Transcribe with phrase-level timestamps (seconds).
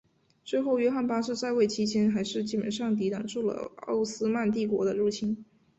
[0.43, 5.45] 最后约翰八世在位期间还是基本上抵挡住了奥斯曼帝国的入侵。